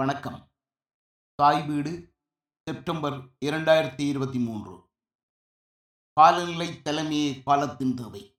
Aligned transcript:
வணக்கம். 0.00 0.50
தாய் 1.34 1.66
வீடு 1.66 2.14
செப்டம்பர் 2.68 3.12
இரண்டாயிரத்தி 3.46 4.00
இருபத்தி 4.00 4.38
மூன்று. 4.38 4.90
காலநிலை 6.12 6.68
தலைமையே 6.68 7.42
காலத்தின் 7.42 7.94
தேவை. 7.94 8.36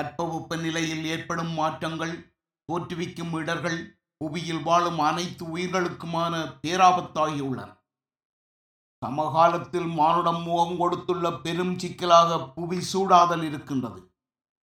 தட்பவெப்ப 0.00 0.60
நிலையில் 0.60 1.04
ஏற்படும் 1.04 1.50
மாற்றங்கள் 1.50 2.34
தோற்றுவிக்கும் 2.72 3.38
இடர்கள் 3.38 4.00
புவியில் 4.16 4.62
வாழும் 4.62 4.98
அனைத்து 4.98 5.56
உயிர்களுக்குமான 5.56 6.60
பேராபத்தாகியுள்ளன 6.66 7.78
சமகாலத்தில் 9.06 9.86
மானுடம் 9.86 10.42
முகம் 10.42 10.78
கொடுத்துள்ள 10.78 11.32
பெரும் 11.32 11.78
சிக்கலாக 11.78 12.48
புவி 12.48 12.80
சூடாதல் 12.80 13.42
இருக்கின்றது. 13.42 14.12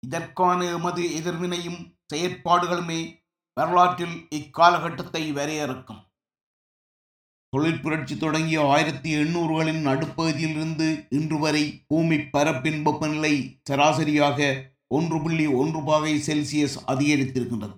இதற்கான 0.08 0.66
எமது 0.66 1.02
எதிர்வினையும் 1.02 2.00
செயற்பாடுகளுமே 2.14 3.23
வரலாற்றில் 3.54 4.28
இக்காலகட்டத்தை 4.36 5.32
வரையறுக்கும். 5.34 6.02
தொழிற்புரட்சி 7.54 8.18
தொடங்கிய 8.18 8.68
ஆயிரத்தி 8.68 9.16
எண்ணூறுகளின் 9.16 9.82
நடுப்பகுதியிலிருந்து 9.88 11.08
இன்று 11.10 11.40
வரை 11.40 11.86
பூமி 11.88 12.16
பரப்பின் 12.16 12.82
வெப்பநிலை 12.82 13.62
சராசரியாக 13.64 14.72
ஒன்று 14.88 15.22
புள்ளி 15.22 15.46
ஒன்று 15.46 15.84
பாகை 15.84 16.22
செல்சியஸ் 16.28 16.78
அதிகரித்திருக்கின்றது. 16.88 17.76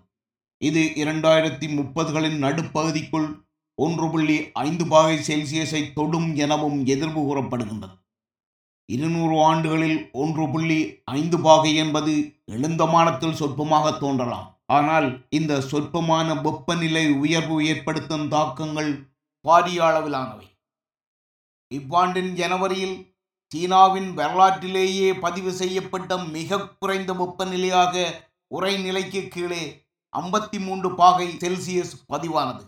இது 0.57 0.91
இரண்டாயிரத்தி 0.95 1.67
முப்பதுகளின் 1.75 2.37
நடுப்பகுதிக்குள் 2.43 3.43
ஒன்று 3.75 4.09
புள்ளி 4.09 4.51
ஐந்து 4.51 4.87
பாகை 4.87 5.17
செல்சியஸை 5.17 5.93
தொடும் 5.93 6.35
எனவும் 6.35 6.85
எதிர்ப்பு 6.85 7.21
கூறப்படுகின்றது. 7.21 7.95
இருநூறு 8.85 9.43
ஆண்டுகளில் 9.43 10.09
ஒன்று 10.11 10.49
புள்ளி 10.49 11.01
ஐந்து 11.05 11.39
பாகை 11.39 11.75
என்பது 11.75 12.41
எழுந்தமானத்தில் 12.51 13.39
சொற்பமாக 13.39 13.97
தோன்றலாம். 13.99 14.54
ஆனால் 14.69 15.07
இந்த 15.29 15.53
சொற்பமான 15.61 16.27
வெப்பநிலை 16.41 17.05
உயர்வு 17.23 17.57
ஏற்படுத்தும் 17.65 18.27
தாக்கங்கள் 18.27 18.91
பாரிய 19.45 19.81
அளவிலானவை. 19.87 20.47
இவ்வாண்டின் 21.71 22.31
ஜனவரியில் 22.33 22.97
சீனாவின் 23.51 24.09
வரலாற்றிலேயே 24.13 25.09
பதிவு 25.25 25.51
செய்யப்பட்ட 25.51 26.17
மிக 26.35 26.57
குறைந்த 26.81 27.11
வெப்பநிலையாக 27.13 28.05
உரைநிலைக்கு 28.51 29.21
கீழே 29.27 29.63
ஐம்பத்தி 30.13 30.57
மூன்று 30.65 30.89
பாகை 30.95 31.27
செல்சியஸ் 31.43 31.93
பதிவானது. 32.13 32.63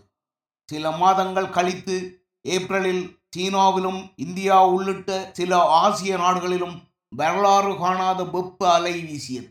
சில 0.68 0.90
மாதங்கள் 0.90 1.50
கழித்து 1.50 1.96
ஏப்ரலில் 2.44 3.04
சீனாவிலும் 3.36 4.00
இந்தியா 4.16 4.56
உள்ளிட்ட 4.66 5.30
சில 5.32 5.58
ஆசிய 5.82 6.16
நாடுகளிலும் 6.16 6.76
வரலாறு 7.08 7.72
காணாத 7.76 8.20
வெப்ப 8.24 8.60
அலை 8.72 8.94
வீசியது. 9.08 9.48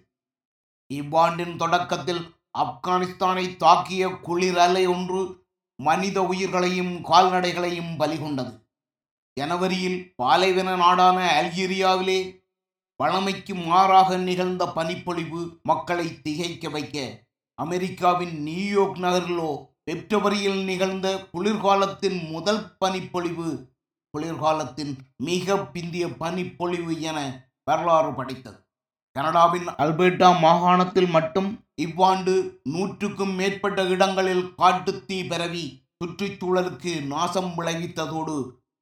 இவ்வாண்டின் 0.91 1.55
தொடக்கத்தில் 1.55 2.23
ஆப்கானிஸ்தானை 2.61 3.45
தாக்கிய 3.63 4.19
குளிர் 4.21 4.57
அலை 4.57 4.87
ஒன்று 4.87 5.21
மனித 5.75 6.21
உயிர்களையும் 6.21 6.93
கால்நடைகளையும் 7.01 7.91
பலிகொண்டது 7.99 8.53
ஜனவரியில் 9.37 9.99
பாலைவன 10.15 10.75
நாடான 10.75 11.17
அல்ஜீரியாவிலே 11.41 12.19
பழமைக்கு 12.95 13.55
மாறாக 13.55 14.17
நிகழ்ந்த 14.17 14.65
பனிப்பொழிவு 14.65 15.59
மக்களை 15.63 16.07
திகைக்க 16.21 16.69
வைக்க 16.69 17.25
அமெரிக்காவின் 17.53 18.33
நியூயோர்க் 18.47 18.99
நகரிலோ 18.99 19.51
பிப்ரவரியில் 19.85 20.63
நிகழ்ந்த 20.63 21.07
குளிர்காலத்தின் 21.31 22.29
முதல் 22.29 22.63
பனிப்பொழிவு 22.77 23.49
குளிர்காலத்தின் 24.13 24.93
மிக 25.17 25.55
பிந்திய 25.73 26.05
பனிப்பொழிவு 26.17 27.01
என 27.01 27.19
வரலாறு 27.63 28.11
படைத்தது. 28.11 28.66
கனடாவின் 29.17 29.67
அல்பர்டா 29.67 30.39
மாகாணத்தில் 30.39 31.07
மட்டும் 31.07 31.63
இவ்வாண்டு 31.75 32.61
நூற்றுக்கும் 32.63 33.35
மேற்பட்ட 33.35 33.83
இடங்களில் 33.83 34.53
காட்டுத்தீ 34.57 35.27
பரவி 35.27 35.85
சுற்றுச்சூழலுக்கு 35.99 37.05
நாசம் 37.05 37.51
விளைவித்ததோடு 37.57 38.35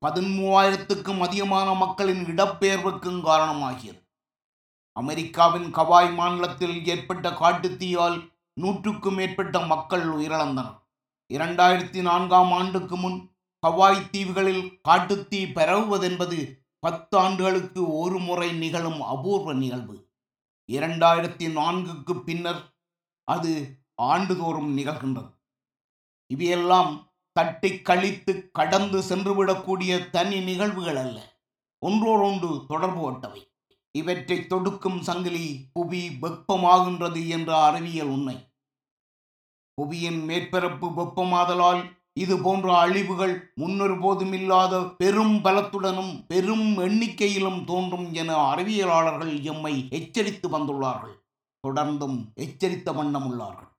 பதிமூவாயிரத்துக்கும் 0.05 1.19
அதிகமான 1.19 1.73
மக்களின் 1.73 2.23
இடப்பெயர்வுக்கும் 2.25 3.19
காரணமாகியது. 3.29 4.01
அமெரிக்காவின் 4.93 5.71
கவாய் 5.73 6.13
மாநிலத்தில் 6.13 6.85
ஏற்பட்ட 6.85 7.29
காட்டுத்தீயால் 7.29 8.17
நூற்றுக்கும் 8.53 9.15
மேற்பட்ட 9.15 9.59
மக்கள் 9.59 10.05
உயிரிழந்தனர். 10.09 10.73
இரண்டாயிரத்தி 11.29 12.01
நான்காம் 12.01 12.51
ஆண்டுக்கு 12.51 12.97
முன் 12.97 13.17
ஹவாய் 13.67 14.09
தீவுகளில் 14.11 14.79
காட்டுத்தீ 14.89 15.41
பரவுவதென்பது 15.53 16.63
பத்து 16.79 17.17
ஆண்டுகளுக்கு 17.17 17.97
ஒரு 17.97 18.19
முறை 18.19 18.51
நிகழும் 18.51 19.01
அபூர்வ 19.01 19.53
நிகழ்வு. 19.53 20.04
இரண்டாயிரத்தி 20.71 21.47
நான்குக்கு 21.55 22.19
பின்னர் 22.19 22.75
அது 23.23 23.79
ஆண்டுதோறும் 23.95 24.77
நிகழ்கின்றது. 24.77 25.33
இவையெல்லாம் 26.27 27.11
தட்டி 27.31 27.81
கழித்து 27.81 28.51
கடந்து 28.51 29.01
சென்றுவிடக்கூடிய 29.01 30.09
தனி 30.09 30.39
நிகழ்வுகள் 30.39 30.95
அல்ல. 30.95 31.37
ஒன்றோடொன்று 31.85 32.65
தொடர்பு 32.67 33.01
கொண்டவை. 33.01 33.51
இவற்றை 33.91 34.47
தொடுக்கும் 34.47 35.01
சங்கிலி 35.01 35.69
புவி 35.73 36.09
வெப்பமாகின்றது 36.21 37.27
என்ற 37.27 37.63
அறிவியல் 37.63 38.07
உண்மை. 38.07 38.53
புவியின் 39.73 40.23
மேற்பரப்பு 40.23 40.87
வெப்பமாதலால் 40.87 42.03
இது 42.19 42.37
போன்ற 42.37 42.77
அழிவுகள் 42.77 43.51
முன்னொரு 43.55 43.95
போதுமில்லாத 43.99 44.95
பெரும் 44.97 45.33
பலத்துடனும் 45.43 46.25
பெரும் 46.27 46.77
எண்ணிக்கையிலும் 46.77 47.63
தோன்றும் 47.63 48.13
என 48.13 48.35
அறிவியலாளர்கள் 48.53 49.41
எம்மை 49.41 49.87
எச்சரித்து 49.89 50.49
வந்துள்ளார்கள். 50.49 51.15
தொடர்ந்தும் 51.67 52.17
எச்சரித்த 52.35 52.93
வண்ணம் 52.93 53.27
உள்ளார்கள். 53.29 53.69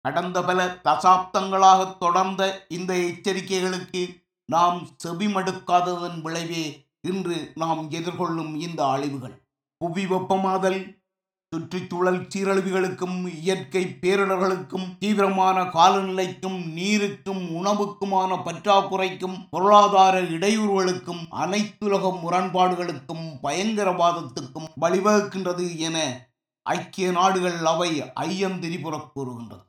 கடந்த 0.00 0.42
பல 0.42 0.66
தசாப்தங்களாக 0.84 1.98
தொடர்ந்த 1.98 2.66
இந்த 2.68 2.94
எச்சரிக்கைகளுக்கு 2.94 4.02
நாம் 4.44 4.88
செவிமடுக்காததன் 5.06 6.20
விளைவே 6.22 6.64
இன்று 7.00 7.52
நாம் 7.54 7.90
எதிர்கொள்ளும் 7.90 8.54
இந்த 8.56 8.86
அழிவுகள். 8.86 9.36
புவி 9.76 10.04
வெப்பமாதல் 10.04 10.80
சுற்றுச்சூழல் 11.54 12.20
சீரழிவுகளுக்கும் 12.20 13.28
இயற்கை 13.40 13.96
பேரிடர்களுக்கும் 14.00 14.86
தீவிரமான 14.98 15.62
காலநிலைக்கும் 15.62 16.58
நீருக்கும் 16.76 17.42
உணவுக்குமான 17.50 18.36
பற்றாக்குறைக்கும் 18.44 19.46
பொருளாதார 19.50 20.22
இடையூறுகளுக்கும் 20.22 21.22
அனைத்துலக 21.30 22.18
முரண்பாடுகளுக்கும் 22.20 23.38
பயங்கரவாதத்துக்கும் 23.42 24.68
வழிவகுக்கின்றது 24.80 25.76
என 25.76 26.28
ஐக்கிய 26.62 27.10
நாடுகள் 27.10 27.64
அவை 27.64 28.02
ஐயந்திரிபுறக் 28.02 29.12
கூறுகின்றது. 29.14 29.62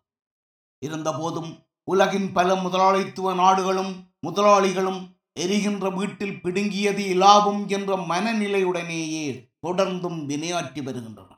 இருந்தபோதும் 0.85 1.57
உலகின் 1.83 2.31
பல 2.31 2.55
முதலாளித்துவ 2.55 3.33
நாடுகளும் 3.33 4.07
முதலாளிகளும் 4.19 5.13
எரிகின்ற 5.33 5.89
வீட்டில் 5.89 6.41
பிடுங்கியது 6.41 7.05
இலாபம் 7.05 7.67
என்ற 7.67 7.95
மனநிலையுடனேயே 7.95 9.49
தொடர்ந்தும் 9.67 10.19
வினையாற்றி 10.25 10.83
வருகின்றன. 10.83 11.34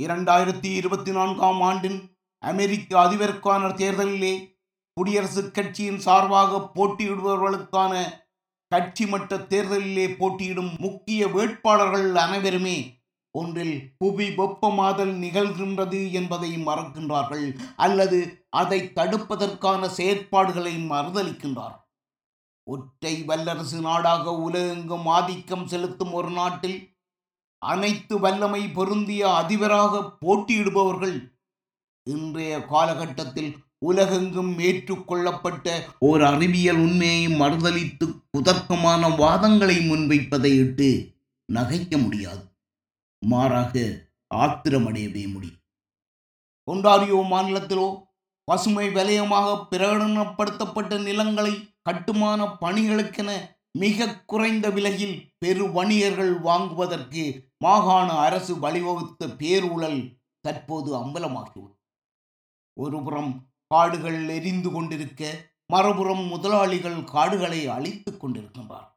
இரண்டாயிரத்தி 0.00 0.64
இருபத்தி 0.64 1.12
நான்காம் 1.12 1.60
ஆண்டின் 1.60 2.16
அமெரிக்க 2.38 3.04
அதிபருக்கான 3.04 3.74
தேர்தலிலே 3.74 4.60
குடியரசுக் 5.00 5.50
கட்சியின் 5.50 5.98
சார்பாக 5.98 6.70
போட்டியிடுபவர்களுக்கான 6.74 8.04
கட்சி 8.68 9.04
மட்ட 9.04 9.36
தேர்தலிலே 9.36 10.16
போட்டியிடும் 10.18 10.74
முக்கிய 10.78 11.26
வேட்பாளர்கள் 11.26 12.14
அனைவருமே 12.14 13.00
ஒன்றில் 13.30 13.94
புவி 13.98 14.28
வெப்பமாதல் 14.28 15.12
நிகழ்கின்றது 15.18 16.12
என்பதை 16.12 16.66
மறக்கின்றார்கள் 16.66 17.58
அல்லது 17.76 18.46
அதை 18.50 18.92
தடுப்பதற்கான 18.94 19.88
செயற்பாடுகளை 19.96 20.74
மறுதளிக்கின்றார். 20.90 21.76
ஒற்றை 22.64 23.22
வல்லரசு 23.22 23.80
நாடாக 23.80 24.34
உலகெங்கும் 24.34 25.06
ஆதிக்கம் 25.06 25.66
செலுத்தும் 25.66 26.12
ஒரு 26.12 26.30
நாட்டில் 26.30 26.91
அனைத்து 27.62 28.14
வல்லமை 28.18 28.62
பொருந்திய 28.68 29.22
அதிபராக 29.34 30.00
போட்டியிடுபவர்கள் 30.20 31.16
இன்றைய 32.06 32.54
காலகட்டத்தில் 32.64 33.52
உலகெங்கும் 33.78 34.58
ஏற்றுக்கொள்ளப்பட்ட 34.58 35.66
ஓர் 35.98 36.22
அறிவியல் 36.22 36.76
உண்மையை 36.76 37.24
மறுதளித்து 37.40 38.06
குதர்க்கமான 38.32 39.08
வாதங்களை 39.16 39.76
முன்வைப்பதை 39.88 40.52
இட்டு 40.58 40.88
நகைக்க 41.52 41.96
முடியாது. 42.02 42.44
மாறாக 43.22 43.74
ஆத்திரமடையவே 44.34 45.24
முடியும். 45.32 45.60
ஒன்டாரியோ 46.68 47.18
மாநிலத்திலோ 47.32 47.88
பசுமை 48.48 48.86
வலயமாக 48.90 49.48
பிரகடனப்படுத்தப்பட்ட 49.70 51.02
நிலங்களை 51.02 51.54
கட்டுமான 51.82 52.44
பணிகளுக்கென 52.60 53.30
மிக 53.72 54.24
குறைந்த 54.24 54.70
விலையில் 54.70 55.32
பெரு 55.38 55.72
வணிகர்கள் 55.72 56.40
வாங்குவதற்கு 56.40 57.52
மாகாண 57.58 58.12
அரசு 58.12 58.54
வழிவகுத்த 58.54 59.26
பேரூழல் 59.26 60.20
தற்போது 60.40 60.96
அம்பலமாகியுள்ளது. 60.96 61.78
ஒருபுறம் 62.74 63.48
காடுகள் 63.66 64.28
எரிந்து 64.28 64.70
கொண்டிருக்க 64.70 65.50
மறுபுறம் 65.66 66.24
முதலாளிகள் 66.24 67.04
காடுகளை 67.04 67.66
அழித்துக் 67.66 68.26
கொண்டிருக்கின்றார் 68.26 68.90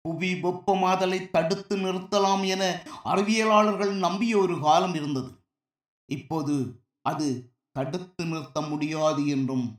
புவி 0.00 0.32
வெப்பமாதலை 0.32 1.30
தடுத்து 1.30 1.76
நிறுத்தலாம் 1.76 2.46
என 2.46 2.82
அறிவியலாளர்கள் 3.04 3.92
நம்பிய 3.92 4.38
ஒரு 4.38 4.60
காலம் 4.60 4.94
இருந்தது. 4.94 5.44
இப்போது 6.04 6.82
அது 7.02 7.54
தடுத்து 7.72 8.24
நிறுத்த 8.24 8.60
முடியாது 8.60 9.26
என்றும் 9.26 9.78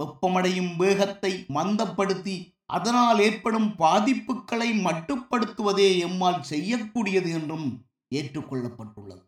வெப்பமடையும் 0.00 0.76
வேகத்தை 0.76 1.44
மந்தப்படுத்தி 1.48 2.51
அதனால் 2.66 3.18
ஏற்படும் 3.18 3.68
பாதிப்புகளை 3.78 4.68
மட்டுப்படுத்துவதே 4.86 5.88
எம்மால் 6.08 6.40
செய்யக்கூடியது 6.40 7.30
என்றும் 7.30 7.86
ஏற்றுக்கொள்ளப்பட்டுள்ளது. 8.14 9.24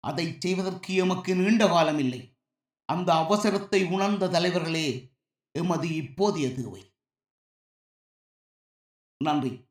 அதை 0.00 0.36
செய்வதற்கு 0.38 0.94
எமக்கு 0.94 1.34
நீண்ட 1.34 1.66
காலம் 1.68 1.98
இல்லை 1.98 2.36
அந்த 2.84 3.12
அவசரத்தை 3.14 3.90
உணர்ந்த 3.90 4.28
தலைவர்களே 4.28 5.14
எமது 5.52 5.88
இப்போதைய 5.88 6.54
தேவை. 6.54 6.92
நன்றி. 9.24 9.67